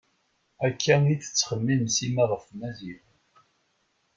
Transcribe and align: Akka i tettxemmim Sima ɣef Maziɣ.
Akka 0.67 0.95
i 1.13 1.15
tettxemmim 1.21 1.83
Sima 1.95 2.23
ɣef 2.31 2.45
Maziɣ. 2.59 3.05